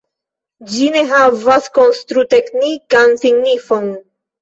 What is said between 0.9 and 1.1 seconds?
ne